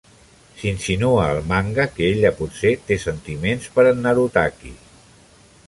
S'insinua 0.61 1.25
al 1.33 1.41
manga 1.51 1.85
que 1.97 2.07
ella 2.15 2.33
potser 2.41 2.73
té 2.89 2.99
sentiments 3.05 3.69
per 3.77 3.87
en 3.91 4.05
Narutaki. 4.07 4.77